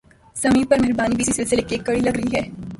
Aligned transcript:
سمیع 0.35 0.63
پر 0.69 0.79
مہربانی 0.79 1.15
بھی 1.15 1.23
اسی 1.23 1.33
سلسلے 1.33 1.61
کی 1.61 1.75
ایک 1.75 1.85
کڑی 1.85 1.99
لگ 1.99 2.15
رہی 2.15 2.35
ہے 2.35 2.41